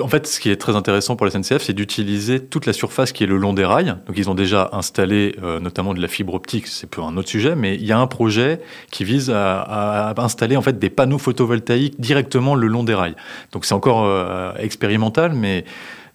en 0.00 0.08
fait, 0.08 0.26
ce 0.26 0.40
qui 0.40 0.50
est 0.50 0.56
très 0.56 0.76
intéressant 0.76 1.16
pour 1.16 1.26
la 1.26 1.32
SNCF, 1.32 1.62
c'est 1.62 1.72
d'utiliser 1.72 2.40
toute 2.40 2.66
la 2.66 2.72
surface 2.72 3.12
qui 3.12 3.24
est 3.24 3.26
le 3.26 3.36
long 3.36 3.52
des 3.52 3.64
rails. 3.64 3.96
Donc, 4.06 4.16
ils 4.16 4.30
ont 4.30 4.34
déjà 4.34 4.70
installé 4.72 5.34
euh, 5.42 5.60
notamment 5.60 5.94
de 5.94 6.00
la 6.00 6.08
fibre 6.08 6.34
optique, 6.34 6.66
c'est 6.66 6.98
un 6.98 7.16
autre 7.16 7.28
sujet, 7.28 7.56
mais 7.56 7.74
il 7.74 7.84
y 7.84 7.92
a 7.92 7.98
un 7.98 8.06
projet 8.06 8.60
qui 8.90 9.04
vise 9.04 9.30
à, 9.34 10.14
installer 10.16 10.56
en 10.56 10.62
fait 10.62 10.78
des 10.78 10.90
panneaux 10.90 11.18
photovoltaïques 11.18 12.00
directement 12.00 12.54
le 12.54 12.66
long 12.66 12.84
des 12.84 12.94
rails. 12.94 13.16
Donc, 13.52 13.64
c'est 13.64 13.74
encore 13.74 14.04
euh, 14.04 14.52
expérimental, 14.58 15.32
mais 15.34 15.64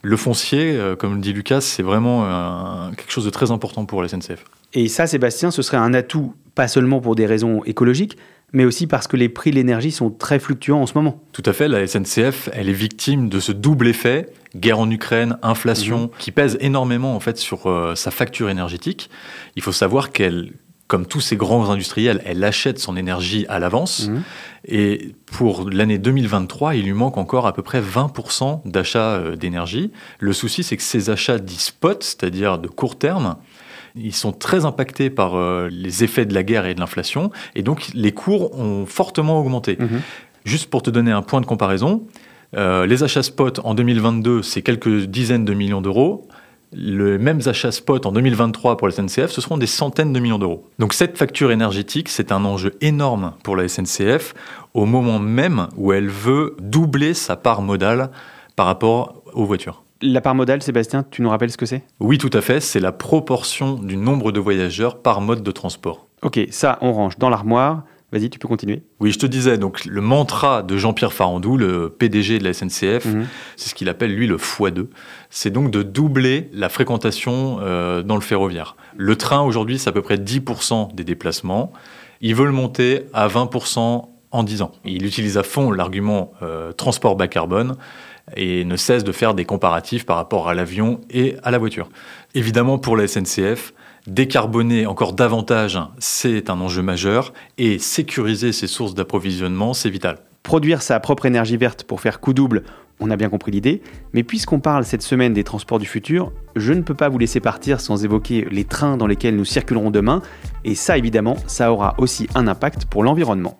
le 0.03 0.17
foncier, 0.17 0.75
euh, 0.75 0.95
comme 0.95 1.15
le 1.15 1.21
dit 1.21 1.31
Lucas, 1.33 1.61
c'est 1.61 1.81
vraiment 1.81 2.25
euh, 2.25 2.91
quelque 2.91 3.11
chose 3.11 3.25
de 3.25 3.29
très 3.29 3.51
important 3.51 3.85
pour 3.85 4.01
la 4.01 4.09
SNCF. 4.09 4.43
Et 4.73 4.89
ça, 4.89 5.07
Sébastien, 5.07 5.49
ce 5.49 5.61
serait 5.61 5.77
un 5.77 5.93
atout, 5.93 6.33
pas 6.55 6.67
seulement 6.67 6.99
pour 6.99 7.15
des 7.15 7.25
raisons 7.25 7.63
écologiques, 7.63 8.17
mais 8.53 8.65
aussi 8.65 8.86
parce 8.88 9.07
que 9.07 9.17
les 9.17 9.29
prix 9.29 9.50
de 9.50 9.55
l'énergie 9.55 9.91
sont 9.91 10.12
très 10.12 10.39
fluctuants 10.39 10.81
en 10.81 10.86
ce 10.86 10.93
moment. 10.93 11.22
Tout 11.31 11.43
à 11.45 11.53
fait, 11.53 11.67
la 11.67 11.86
SNCF, 11.86 12.50
elle 12.53 12.69
est 12.69 12.74
victime 12.74 13.27
de 13.27 13.39
ce 13.39 13.51
double 13.51 13.88
effet, 13.88 14.29
guerre 14.55 14.79
en 14.79 14.89
Ukraine, 14.89 15.38
inflation, 15.41 16.12
qui 16.19 16.31
pèse 16.31 16.57
énormément 16.62 17.15
en 17.15 17.19
fait 17.19 17.38
sur 17.38 17.67
euh, 17.67 17.95
sa 17.95 18.12
facture 18.12 18.50
énergétique. 18.50 19.10
Il 19.55 19.63
faut 19.63 19.72
savoir 19.72 20.12
qu'elle, 20.12 20.53
comme 20.88 21.07
tous 21.07 21.19
ces 21.19 21.36
grands 21.36 21.72
industriels, 21.72 22.22
elle 22.25 22.43
achète 22.43 22.77
son 22.77 22.95
énergie 22.95 23.48
à 23.50 23.57
l'avance. 23.57 24.07
Mhm. 24.07 24.22
Et 24.67 25.15
pour 25.25 25.67
l'année 25.72 25.98
2023, 25.98 26.75
il 26.75 26.86
lui 26.86 26.93
manque 26.93 27.17
encore 27.17 27.48
à 27.48 27.53
peu 27.53 27.63
près 27.63 27.81
20% 27.81 28.62
d'achats 28.65 29.15
euh, 29.15 29.36
d'énergie. 29.36 29.91
Le 30.19 30.31
souci, 30.31 30.63
c'est 30.63 30.77
que 30.77 30.83
ces 30.83 31.10
achats 31.10 31.39
dits 31.39 31.55
spot, 31.55 32.03
c'est-à-dire 32.03 32.60
de 32.60 32.67
court 32.67 33.00
terme, 33.00 33.38
ils 33.95 34.15
sont 34.15 34.31
très 34.31 34.65
impactés 34.65 35.09
par 35.09 35.35
euh, 35.35 35.69
les 35.71 36.03
effets 36.03 36.25
de 36.25 36.33
la 36.33 36.43
guerre 36.43 36.65
et 36.65 36.73
de 36.73 36.79
l'inflation, 36.79 37.31
et 37.55 37.63
donc 37.63 37.89
les 37.93 38.12
cours 38.12 38.57
ont 38.57 38.85
fortement 38.85 39.39
augmenté. 39.39 39.77
Mhm. 39.79 40.01
Juste 40.45 40.69
pour 40.69 40.81
te 40.81 40.89
donner 40.89 41.12
un 41.12 41.21
point 41.21 41.41
de 41.41 41.45
comparaison, 41.45 42.05
euh, 42.55 42.85
les 42.85 43.03
achats 43.03 43.23
spot 43.23 43.59
en 43.63 43.73
2022, 43.73 44.41
c'est 44.43 44.62
quelques 44.62 45.05
dizaines 45.05 45.45
de 45.45 45.53
millions 45.53 45.81
d'euros. 45.81 46.27
Les 46.75 47.19
mêmes 47.19 47.41
achats 47.45 47.71
spot 47.71 48.05
en 48.05 48.12
2023 48.12 48.77
pour 48.77 48.88
la 48.88 48.93
SNCF, 48.93 49.29
ce 49.29 49.41
seront 49.41 49.57
des 49.57 49.67
centaines 49.67 50.12
de 50.12 50.19
millions 50.19 50.39
d'euros. 50.39 50.67
Donc 50.79 50.93
cette 50.93 51.17
facture 51.17 51.51
énergétique, 51.51 52.09
c'est 52.09 52.31
un 52.31 52.45
enjeu 52.45 52.75
énorme 52.81 53.33
pour 53.43 53.55
la 53.55 53.67
SNCF 53.67 54.33
au 54.73 54.85
moment 54.85 55.19
même 55.19 55.67
où 55.77 55.93
elle 55.93 56.09
veut 56.09 56.55
doubler 56.59 57.13
sa 57.13 57.35
part 57.35 57.62
modale 57.62 58.09
par 58.55 58.65
rapport 58.65 59.21
aux 59.33 59.45
voitures. 59.45 59.82
La 60.05 60.19
part 60.19 60.36
modale, 60.36 60.62
Sébastien, 60.62 61.05
tu 61.10 61.22
nous 61.22 61.29
rappelles 61.29 61.50
ce 61.51 61.55
que 61.55 61.65
c'est? 61.65 61.83
Oui, 62.01 62.17
tout 62.17 62.29
à 62.33 62.41
fait. 62.41 62.60
C'est 62.60 62.81
la 62.81 62.91
proportion 62.91 63.75
du 63.75 63.95
nombre 63.95 64.33
de 64.33 64.39
voyageurs 64.41 65.01
par 65.01 65.22
mode 65.22 65.43
de 65.43 65.51
transport. 65.51 66.07
Ok, 66.24 66.39
ça, 66.51 66.77
on 66.81 66.91
range 66.91 67.17
dans 67.17 67.29
l'armoire. 67.29 67.83
Vas-y, 68.12 68.29
tu 68.29 68.38
peux 68.38 68.50
continuer. 68.50 68.83
Oui, 69.00 69.12
je 69.13 69.17
te 69.17 69.25
disais, 69.25 69.57
donc 69.57 69.86
le 69.86 70.01
mantra 70.01 70.62
de 70.62 70.75
Jean-Pierre 70.75 71.13
Farandou, 71.13 71.55
le 71.57 71.89
PDG 71.89 72.38
de 72.39 72.43
la 72.43 72.51
SNCF, 72.53 73.05
Mhm. 73.05 73.25
c'est 73.55 73.69
ce 73.69 73.75
qu'il 73.75 73.88
appelle 73.88 74.13
lui 74.13 74.27
le 74.27 74.36
x2. 74.38 74.88
C'est 75.29 75.50
donc 75.51 75.72
de 75.72 75.81
doubler 75.83 76.50
la 76.53 76.67
fréquentation 76.69 77.60
euh, 77.62 78.03
dans 78.03 78.15
le 78.15 78.22
ferroviaire. 78.22 78.75
Le 78.98 79.15
train 79.15 79.39
aujourd'hui, 79.41 79.79
c'est 79.79 79.89
à 79.89 79.93
peu 79.93 80.01
près 80.01 80.17
10% 80.17 80.89
des 80.93 81.05
déplacements. 81.05 81.72
Ils 82.19 82.36
veulent 82.36 82.51
monter 82.51 83.05
à 83.13 83.27
20% 83.29 84.10
en 84.31 84.43
10 84.43 84.62
ans. 84.63 84.72
Il 84.86 85.05
utilise 85.05 85.38
à 85.38 85.43
fond 85.43 85.72
l'argument 85.72 86.33
euh, 86.41 86.72
transport 86.72 87.15
bas 87.15 87.27
carbone 87.27 87.77
et 88.35 88.65
ne 88.65 88.75
cesse 88.75 89.03
de 89.03 89.11
faire 89.11 89.33
des 89.33 89.45
comparatifs 89.45 90.05
par 90.05 90.17
rapport 90.17 90.49
à 90.49 90.53
l'avion 90.53 91.01
et 91.09 91.35
à 91.43 91.51
la 91.51 91.57
voiture. 91.57 91.89
Évidemment, 92.35 92.77
pour 92.77 92.97
la 92.97 93.07
SNCF, 93.07 93.73
décarboner 94.07 94.85
encore 94.85 95.13
davantage, 95.13 95.79
c'est 95.99 96.49
un 96.49 96.59
enjeu 96.59 96.81
majeur 96.81 97.33
et 97.57 97.79
sécuriser 97.79 98.51
ses 98.51 98.67
sources 98.67 98.95
d'approvisionnement, 98.95 99.73
c'est 99.73 99.89
vital. 99.89 100.19
Produire 100.41 100.81
sa 100.81 100.99
propre 100.99 101.25
énergie 101.25 101.57
verte 101.57 101.83
pour 101.83 102.01
faire 102.01 102.19
coup 102.19 102.33
double, 102.33 102.63
on 102.99 103.09
a 103.09 103.15
bien 103.15 103.29
compris 103.29 103.51
l'idée, 103.51 103.81
mais 104.13 104.23
puisqu'on 104.23 104.59
parle 104.59 104.85
cette 104.85 105.01
semaine 105.01 105.33
des 105.33 105.43
transports 105.43 105.79
du 105.79 105.85
futur, 105.85 106.31
je 106.55 106.73
ne 106.73 106.81
peux 106.81 106.93
pas 106.93 107.09
vous 107.09 107.17
laisser 107.17 107.39
partir 107.39 107.79
sans 107.79 108.03
évoquer 108.03 108.47
les 108.51 108.65
trains 108.65 108.97
dans 108.97 109.07
lesquels 109.07 109.35
nous 109.35 109.45
circulerons 109.45 109.91
demain, 109.91 110.21
et 110.63 110.75
ça 110.75 110.97
évidemment, 110.97 111.37
ça 111.47 111.71
aura 111.71 111.95
aussi 111.97 112.27
un 112.35 112.47
impact 112.47 112.85
pour 112.85 113.03
l'environnement. 113.03 113.59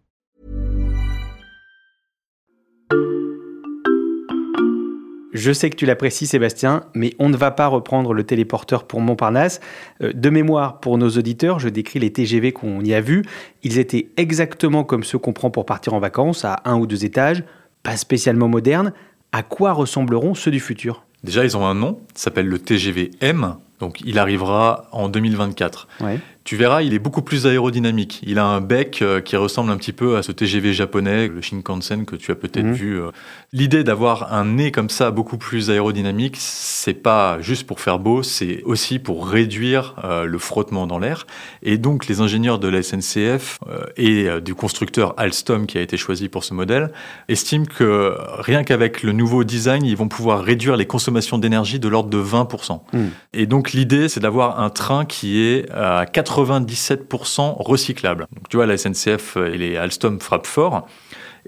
Je 5.33 5.53
sais 5.53 5.69
que 5.69 5.75
tu 5.77 5.85
l'apprécies 5.85 6.27
Sébastien, 6.27 6.83
mais 6.93 7.13
on 7.17 7.29
ne 7.29 7.37
va 7.37 7.51
pas 7.51 7.67
reprendre 7.67 8.13
le 8.13 8.23
téléporteur 8.23 8.83
pour 8.83 8.99
Montparnasse. 8.99 9.61
Euh, 10.03 10.11
De 10.13 10.29
mémoire, 10.29 10.79
pour 10.79 10.97
nos 10.97 11.09
auditeurs, 11.09 11.59
je 11.59 11.69
décris 11.69 11.99
les 11.99 12.11
TGV 12.11 12.51
qu'on 12.51 12.81
y 12.81 12.93
a 12.93 13.01
vus. 13.01 13.23
Ils 13.63 13.79
étaient 13.79 14.09
exactement 14.17 14.83
comme 14.83 15.03
ceux 15.03 15.17
qu'on 15.17 15.33
prend 15.33 15.49
pour 15.49 15.65
partir 15.65 15.93
en 15.93 15.99
vacances, 15.99 16.43
à 16.43 16.61
un 16.65 16.77
ou 16.77 16.85
deux 16.85 17.05
étages, 17.05 17.43
pas 17.83 17.95
spécialement 17.95 18.49
modernes. 18.49 18.91
À 19.31 19.43
quoi 19.43 19.71
ressembleront 19.71 20.33
ceux 20.35 20.51
du 20.51 20.59
futur? 20.59 21.05
Déjà, 21.23 21.45
ils 21.45 21.55
ont 21.55 21.65
un 21.65 21.75
nom, 21.75 21.99
s'appelle 22.15 22.47
le 22.47 22.59
TGV 22.59 23.11
M, 23.21 23.55
donc 23.79 24.01
il 24.01 24.19
arrivera 24.19 24.89
en 24.91 25.07
2024. 25.07 25.87
Ouais. 26.01 26.19
Tu 26.43 26.55
verras, 26.55 26.81
il 26.81 26.93
est 26.95 26.99
beaucoup 26.99 27.21
plus 27.21 27.45
aérodynamique. 27.45 28.19
Il 28.25 28.39
a 28.39 28.45
un 28.45 28.61
bec 28.61 29.01
euh, 29.03 29.21
qui 29.21 29.35
ressemble 29.35 29.71
un 29.71 29.77
petit 29.77 29.91
peu 29.93 30.17
à 30.17 30.23
ce 30.23 30.31
TGV 30.31 30.73
japonais, 30.73 31.27
le 31.27 31.39
Shinkansen 31.39 32.05
que 32.05 32.15
tu 32.15 32.31
as 32.31 32.35
peut-être 32.35 32.65
Mhm. 32.65 32.73
vu. 32.73 32.99
euh. 32.99 33.11
L'idée 33.53 33.83
d'avoir 33.83 34.33
un 34.33 34.45
nez 34.45 34.71
comme 34.71 34.89
ça, 34.89 35.11
beaucoup 35.11 35.37
plus 35.37 35.69
aérodynamique, 35.69 36.35
c'est 36.39 36.95
pas 36.95 37.39
juste 37.41 37.67
pour 37.67 37.79
faire 37.79 37.99
beau, 37.99 38.23
c'est 38.23 38.63
aussi 38.63 38.97
pour 38.97 39.27
réduire 39.27 39.93
euh, 40.03 40.25
le 40.25 40.37
frottement 40.39 40.87
dans 40.87 40.97
l'air. 40.97 41.27
Et 41.61 41.77
donc, 41.77 42.07
les 42.07 42.21
ingénieurs 42.21 42.57
de 42.57 42.67
la 42.69 42.81
SNCF 42.81 43.59
et 43.97 44.27
du 44.43 44.55
constructeur 44.55 45.13
Alstom 45.17 45.67
qui 45.67 45.77
a 45.77 45.81
été 45.81 45.95
choisi 45.97 46.27
pour 46.27 46.43
ce 46.43 46.53
modèle 46.53 46.91
estiment 47.29 47.65
que 47.65 48.15
rien 48.39 48.63
qu'avec 48.63 49.03
le 49.03 49.11
nouveau 49.11 49.43
design, 49.43 49.85
ils 49.85 49.95
vont 49.97 50.07
pouvoir 50.07 50.43
réduire 50.43 50.75
les 50.75 50.85
consommations 50.87 51.37
d'énergie 51.37 51.79
de 51.79 51.87
l'ordre 51.87 52.09
de 52.09 52.17
20%. 52.17 52.81
Hmm. 52.93 53.07
Et 53.33 53.45
donc 53.45 53.73
l'idée, 53.73 54.09
c'est 54.09 54.19
d'avoir 54.21 54.59
un 54.59 54.69
train 54.69 55.05
qui 55.05 55.41
est 55.41 55.69
à 55.71 56.05
97% 56.31 57.55
recyclable. 57.61 58.27
Donc 58.33 58.49
tu 58.49 58.57
vois, 58.57 58.65
la 58.65 58.77
SNCF 58.77 59.37
et 59.37 59.57
les 59.57 59.77
Alstom 59.77 60.19
frappent 60.19 60.47
fort. 60.47 60.87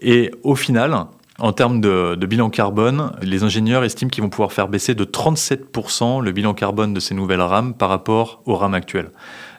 Et 0.02 0.32
au 0.44 0.56
final, 0.56 1.08
en 1.40 1.52
termes 1.52 1.82
de, 1.82 2.16
bilan 2.26 2.50
carbone, 2.50 3.12
les 3.22 3.44
ingénieurs 3.44 3.84
estiment 3.84 4.10
qu'ils 4.10 4.24
vont 4.24 4.30
pouvoir 4.30 4.52
faire 4.52 4.68
baisser 4.68 4.96
de 4.96 5.04
37% 5.04 6.22
le 6.22 6.32
bilan 6.32 6.54
carbone 6.54 6.94
de 6.94 7.00
ces 7.00 7.16
nouvelles 7.16 7.42
rames 7.42 7.74
par 7.74 7.90
rapport 7.90 8.42
aux 8.46 8.56
rames 8.56 8.74
actuelles. 8.74 9.12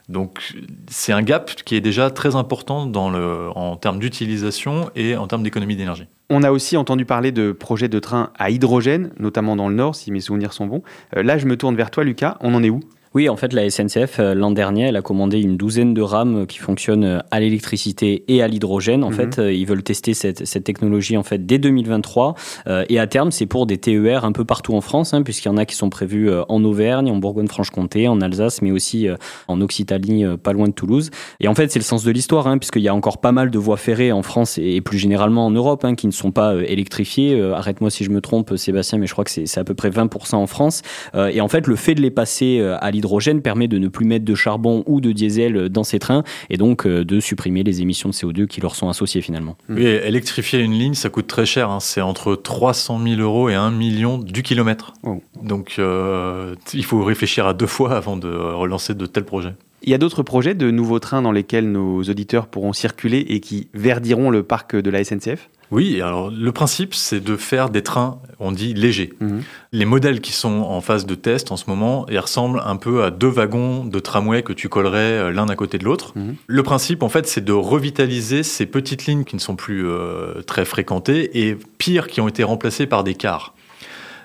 Donc 0.09 0.54
c'est 0.88 1.12
un 1.12 1.23
gap 1.23 1.50
qui 1.64 1.76
est 1.76 1.81
déjà 1.81 2.11
très 2.11 2.37
important 2.37 2.90
en 2.95 3.76
termes 3.76 3.99
d'utilisation 3.99 4.90
et 4.95 5.16
en 5.16 5.26
termes 5.26 5.43
d'économie 5.43 5.76
d'énergie. 5.76 6.07
On 6.31 6.43
a 6.43 6.50
aussi 6.50 6.76
entendu 6.76 7.04
parler 7.04 7.33
de 7.33 7.52
projets 7.52 7.88
de 7.88 7.99
trains 7.99 8.31
à 8.38 8.50
hydrogène, 8.50 9.12
notamment 9.19 9.57
dans 9.57 9.69
le 9.69 9.75
Nord, 9.75 9.95
si 9.95 10.11
mes 10.11 10.21
souvenirs 10.21 10.52
sont 10.52 10.66
bons. 10.66 10.83
Euh, 11.16 11.23
là, 11.23 11.38
je 11.38 11.47
me 11.47 11.57
tourne 11.57 11.76
vers 11.76 11.90
toi, 11.90 12.04
Lucas. 12.04 12.37
On 12.40 12.54
en 12.54 12.62
est 12.62 12.71
où? 12.71 12.81
Oui, 13.14 13.28
en 13.28 13.37
fait, 13.37 13.52
la 13.52 13.71
SNCF, 13.71 14.18
euh, 14.18 14.35
l'an 14.35 14.50
dernier, 14.50 14.83
elle 14.88 14.97
a 14.97 15.02
commandé 15.02 15.40
une 15.40 15.56
douzaine 15.56 15.94
de 15.94 16.02
rames 16.02 16.47
qui 16.49 16.59
fonctionnent 16.59 17.04
euh, 17.04 17.18
à 17.30 17.38
l'électricité 17.38 18.25
et 18.26 18.42
à 18.42 18.49
l'hydrogène. 18.49 19.04
En 19.04 19.11
Mhm. 19.11 19.14
fait, 19.14 19.38
euh, 19.38 19.52
ils 19.52 19.66
veulent 19.66 19.85
tester 19.85 20.14
cette, 20.14 20.44
cette 20.47 20.64
technologie 20.64 21.16
en 21.16 21.23
fait 21.23 21.47
dès 21.47 21.59
2023. 21.59 22.35
Euh, 22.66 22.85
et 22.88 22.99
à 22.99 23.06
terme, 23.06 23.30
c'est 23.30 23.47
pour 23.47 23.66
des 23.66 23.78
TER 23.78 24.25
un 24.25 24.33
peu 24.33 24.44
partout 24.44 24.75
en 24.75 24.80
France, 24.80 25.14
hein, 25.14 25.23
puisqu'il 25.23 25.49
y 25.49 25.50
en 25.52 25.56
a 25.56 25.64
qui 25.64 25.76
sont 25.76 25.90
prévus 25.90 26.28
euh, 26.28 26.42
en 26.49 26.64
Auvergne, 26.64 27.09
en 27.11 27.16
Bourgogne-Franche-Comté, 27.16 28.09
en 28.09 28.21
Alsace, 28.21 28.62
mais 28.62 28.73
aussi 28.73 29.09
euh, 29.09 29.14
en 29.47 29.61
Occitanie, 29.61 30.25
euh, 30.25 30.37
pas 30.37 30.52
loin 30.52 30.66
de 30.66 30.73
Toulouse. 30.73 31.11
Et 31.38 31.47
en 31.47 31.54
fait, 31.54 31.71
c'est 31.71 31.78
le 31.78 31.85
sens 31.85 32.02
de 32.02 32.11
l'histoire, 32.11 32.49
hein, 32.49 32.59
puisqu'il 32.59 32.83
y 32.83 32.88
a 32.88 32.94
encore 32.97 33.18
pas 33.18 33.30
mal 33.33 33.50
de 33.52 33.59
voies 33.59 33.76
ferrées 33.76 34.11
en 34.11 34.23
France 34.23 34.59
et 34.61 34.80
plus 34.80 34.99
généralement 34.99 35.47
en 35.47 35.52
Europe 35.52 35.85
hein, 35.85 35.94
qui 35.94 36.09
ne 36.09 36.12
sont 36.12 36.33
pas 36.33 36.52
euh, 36.54 36.64
électrifiées. 36.66 37.35
Euh, 37.40 37.54
Arrête-moi 37.54 37.90
si 37.90 38.02
je 38.02 38.11
me 38.11 38.21
trompe, 38.21 38.56
Sébastien, 38.56 38.99
mais 38.99 39.06
je 39.06 39.12
crois 39.12 39.25
que 39.25 39.30
c'est 39.30 39.59
à 39.59 39.62
peu 39.62 39.75
près 39.75 39.90
20% 39.90 40.35
en 40.35 40.49
France. 40.49 40.83
Euh, 41.14 41.28
et 41.28 41.40
en 41.40 41.47
fait, 41.49 41.68
le 41.68 41.76
fait 41.76 41.94
de 41.94 42.00
les 42.00 42.11
passer 42.11 42.59
euh, 42.61 42.76
à 42.80 42.90
l'hydrogène 42.90 43.03
permet 43.42 43.68
de 43.68 43.78
ne 43.78 43.88
plus 43.88 44.06
mettre 44.06 44.25
de 44.25 44.34
charbon 44.34 44.82
ou 44.87 45.00
de 45.00 45.12
diesel 45.12 45.68
dans 45.68 45.84
ces 45.84 45.99
trains 45.99 46.25
et 46.50 46.56
donc 46.56 46.87
euh, 46.87 47.04
de 47.04 47.20
supprimer 47.20 47.62
les 47.62 47.82
émissions 47.82 48.08
de 48.08 48.14
CO2 48.14 48.46
qui 48.46 48.61
leur 48.61 48.75
sont 48.75 48.88
associées 48.88 49.20
finalement. 49.20 49.56
Oui, 49.68 49.84
électrifier 49.87 50.61
une 50.61 50.73
ligne, 50.73 50.94
ça 50.94 51.11
coûte 51.11 51.26
très 51.26 51.46
cher. 51.46 51.70
hein. 51.70 51.80
C'est 51.80 52.00
entre 52.00 52.34
300 52.37 53.00
000 53.02 53.20
euros 53.20 53.49
et 53.49 53.54
1 53.54 53.70
million 53.70 54.18
du 54.18 54.42
kilomètre. 54.42 54.94
Oh. 55.02 55.23
Donc, 55.42 55.76
euh, 55.78 56.54
il 56.73 56.84
faut 56.84 57.02
réfléchir 57.04 57.46
à 57.46 57.54
deux 57.54 57.66
fois 57.66 57.96
avant 57.96 58.16
de 58.16 58.28
relancer 58.28 58.94
de 58.94 59.06
tels 59.06 59.25
projets. 59.25 59.54
Il 59.87 59.91
y 59.91 59.95
a 59.95 59.99
d'autres 59.99 60.23
projets 60.23 60.55
de 60.55 60.71
nouveaux 60.71 60.99
trains 60.99 61.21
dans 61.21 61.31
lesquels 61.31 61.71
nos 61.71 62.03
auditeurs 62.03 62.47
pourront 62.47 62.73
circuler 62.73 63.19
et 63.29 63.41
qui 63.41 63.69
verdiront 63.75 64.31
le 64.31 64.43
parc 64.43 64.75
de 64.75 64.91
la 64.91 65.05
SNCF 65.05 65.50
Oui, 65.71 66.00
alors 66.00 66.31
le 66.31 66.53
principe, 66.53 66.95
c'est 66.95 67.21
de 67.21 67.37
faire 67.37 67.69
des 67.69 67.83
trains, 67.83 68.19
on 68.41 68.50
dit 68.50 68.73
légers. 68.73 69.12
Mhm. 69.21 69.43
Les 69.73 69.85
modèles 69.85 70.23
qui 70.23 70.33
sont 70.33 70.62
en 70.62 70.81
phase 70.81 71.05
de 71.05 71.14
test 71.14 71.53
en 71.53 71.59
ce 71.59 71.64
moment, 71.69 72.07
ils 72.09 72.19
ressemblent 72.19 72.62
un 72.64 72.76
peu 72.76 73.05
à 73.05 73.11
deux 73.11 73.29
wagons 73.29 73.85
de 73.85 73.99
tramway 73.99 74.43
que 74.43 74.55
tu 74.55 74.71
collerais 74.71 74.99
euh, 75.19 75.31
l'un 75.31 75.49
à 75.50 75.55
côté 75.55 75.76
de 75.76 75.85
l'autre. 75.85 76.12
Mhm. 76.17 76.37
Le 76.47 76.62
principe, 76.62 77.03
en 77.03 77.11
fait, 77.11 77.26
c'est 77.26 77.45
de 77.45 77.53
revitaliser 77.53 78.43
ces 78.43 78.64
petites 78.64 79.05
lignes 79.05 79.25
qui 79.25 79.37
ne 79.37 79.41
sont 79.41 79.55
plus 79.55 79.87
euh, 79.87 80.41
très 80.47 80.64
fréquentées 80.64 81.47
et 81.47 81.59
pire, 81.76 82.07
qui 82.07 82.23
ont 82.23 82.29
été 82.29 82.43
remplacées 82.43 82.87
par 82.87 83.05
des 83.05 83.14
cars. 83.14 83.53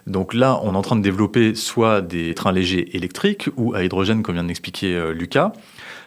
Donc 0.10 0.34
là, 0.34 0.60
on 0.64 0.74
est 0.74 0.78
en 0.78 0.82
train 0.82 0.96
de 0.96 1.02
développer 1.02 1.56
soit 1.56 2.02
des 2.02 2.34
trains 2.34 2.52
légers 2.52 2.96
électriques 2.96 3.50
ou 3.58 3.74
à 3.74 3.84
hydrogène, 3.84 4.24
comme 4.24 4.36
vient 4.36 4.44
d'expliquer 4.44 4.96
euh, 4.96 5.14
Lucas. 5.14 5.54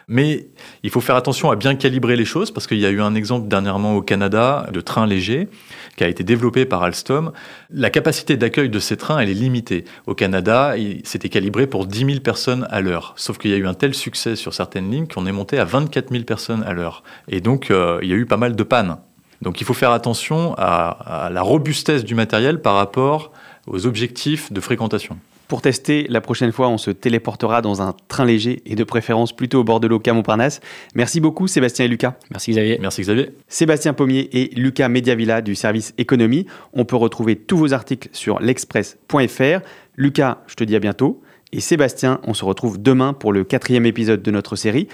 Mais 0.07 0.47
il 0.83 0.89
faut 0.89 0.99
faire 0.99 1.15
attention 1.15 1.49
à 1.49 1.55
bien 1.55 1.75
calibrer 1.75 2.15
les 2.17 2.25
choses 2.25 2.51
parce 2.51 2.67
qu'il 2.67 2.79
y 2.79 2.85
a 2.85 2.89
eu 2.89 3.01
un 3.01 3.15
exemple 3.15 3.47
dernièrement 3.47 3.95
au 3.95 4.01
Canada 4.01 4.67
de 4.71 4.81
train 4.81 5.07
léger 5.07 5.47
qui 5.95 6.03
a 6.03 6.07
été 6.07 6.25
développé 6.25 6.65
par 6.65 6.83
Alstom. 6.83 7.31
La 7.69 7.89
capacité 7.89 8.35
d'accueil 8.35 8.69
de 8.69 8.79
ces 8.79 8.97
trains, 8.97 9.19
elle 9.19 9.29
est 9.29 9.33
limitée. 9.33 9.85
Au 10.05 10.13
Canada, 10.13 10.75
c'était 11.03 11.29
calibré 11.29 11.67
pour 11.67 11.85
10 11.85 12.05
000 12.05 12.19
personnes 12.19 12.67
à 12.69 12.81
l'heure. 12.81 13.13
Sauf 13.15 13.37
qu'il 13.37 13.51
y 13.51 13.53
a 13.53 13.57
eu 13.57 13.67
un 13.67 13.73
tel 13.73 13.93
succès 13.93 14.35
sur 14.35 14.53
certaines 14.53 14.91
lignes 14.91 15.07
qu'on 15.07 15.25
est 15.25 15.31
monté 15.31 15.57
à 15.57 15.65
24 15.65 16.11
000 16.11 16.23
personnes 16.25 16.63
à 16.63 16.73
l'heure. 16.73 17.03
Et 17.29 17.39
donc, 17.39 17.71
euh, 17.71 17.99
il 18.01 18.09
y 18.09 18.13
a 18.13 18.15
eu 18.15 18.25
pas 18.25 18.37
mal 18.37 18.55
de 18.55 18.63
pannes. 18.63 18.97
Donc, 19.41 19.61
il 19.61 19.63
faut 19.65 19.73
faire 19.73 19.91
attention 19.91 20.53
à, 20.57 21.25
à 21.25 21.29
la 21.29 21.41
robustesse 21.41 22.03
du 22.03 22.15
matériel 22.15 22.61
par 22.61 22.75
rapport 22.75 23.31
aux 23.67 23.85
objectifs 23.85 24.51
de 24.51 24.59
fréquentation. 24.59 25.17
Pour 25.47 25.61
tester, 25.61 26.07
la 26.09 26.21
prochaine 26.21 26.51
fois, 26.51 26.69
on 26.69 26.77
se 26.77 26.89
téléportera 26.89 27.61
dans 27.61 27.81
un 27.81 27.93
train 28.07 28.25
léger 28.25 28.61
et 28.65 28.75
de 28.75 28.83
préférence 28.83 29.35
plutôt 29.35 29.59
au 29.59 29.63
bord 29.63 29.79
de 29.79 29.87
l'eau 29.87 29.99
qu'à 29.99 30.13
Montparnasse. 30.13 30.61
Merci 30.95 31.19
beaucoup 31.19 31.47
Sébastien 31.47 31.85
et 31.85 31.87
Lucas. 31.87 32.15
Merci 32.31 32.51
Xavier. 32.51 32.79
Merci 32.81 33.01
Xavier. 33.01 33.29
Sébastien 33.47 33.93
Pommier 33.93 34.29
et 34.31 34.55
Lucas 34.55 34.89
Mediavilla 34.89 35.41
du 35.41 35.53
service 35.53 35.93
économie. 35.97 36.47
On 36.73 36.85
peut 36.85 36.95
retrouver 36.95 37.35
tous 37.35 37.57
vos 37.57 37.73
articles 37.73 38.09
sur 38.13 38.39
l'express.fr. 38.39 39.59
Lucas, 39.95 40.39
je 40.47 40.55
te 40.55 40.63
dis 40.63 40.75
à 40.75 40.79
bientôt. 40.79 41.21
Et 41.51 41.59
Sébastien, 41.59 42.19
on 42.23 42.33
se 42.33 42.45
retrouve 42.45 42.81
demain 42.81 43.13
pour 43.13 43.31
le 43.31 43.43
quatrième 43.43 43.85
épisode 43.85 44.23
de 44.23 44.31
notre 44.31 44.55
série. 44.55 44.87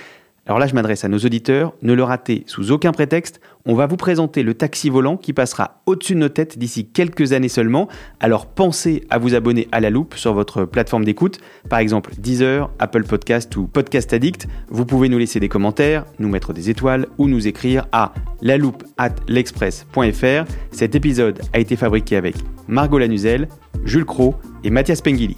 Alors 0.49 0.57
là, 0.57 0.65
je 0.65 0.73
m'adresse 0.73 1.05
à 1.05 1.09
nos 1.09 1.19
auditeurs, 1.19 1.75
ne 1.83 1.93
le 1.93 2.01
ratez 2.01 2.43
sous 2.47 2.71
aucun 2.71 2.91
prétexte, 2.91 3.39
on 3.67 3.75
va 3.75 3.85
vous 3.85 3.97
présenter 3.97 4.41
le 4.41 4.55
taxi 4.55 4.89
volant 4.89 5.15
qui 5.15 5.31
passera 5.31 5.83
au-dessus 5.85 6.15
de 6.15 6.19
nos 6.21 6.29
têtes 6.29 6.57
d'ici 6.57 6.87
quelques 6.87 7.33
années 7.33 7.49
seulement, 7.49 7.87
alors 8.19 8.47
pensez 8.47 9.03
à 9.11 9.19
vous 9.19 9.35
abonner 9.35 9.67
à 9.71 9.79
la 9.79 9.91
loupe 9.91 10.15
sur 10.15 10.33
votre 10.33 10.65
plateforme 10.65 11.05
d'écoute, 11.05 11.37
par 11.69 11.77
exemple 11.77 12.13
Deezer, 12.17 12.71
Apple 12.79 13.03
Podcast 13.03 13.55
ou 13.57 13.67
Podcast 13.67 14.11
Addict, 14.11 14.47
vous 14.69 14.87
pouvez 14.87 15.07
nous 15.07 15.19
laisser 15.19 15.39
des 15.39 15.49
commentaires, 15.49 16.03
nous 16.17 16.29
mettre 16.29 16.51
des 16.51 16.71
étoiles 16.71 17.05
ou 17.19 17.27
nous 17.27 17.47
écrire 17.47 17.85
à 17.91 18.11
la 18.41 18.57
loupe 18.57 18.83
at 18.97 19.13
l'express.fr. 19.27 20.51
Cet 20.71 20.95
épisode 20.95 21.41
a 21.53 21.59
été 21.59 21.75
fabriqué 21.75 22.15
avec 22.15 22.33
Margot 22.67 22.97
Lanuzel, 22.97 23.49
Jules 23.85 24.05
Cro 24.05 24.33
et 24.63 24.71
Mathias 24.71 25.01
Pengili. 25.01 25.37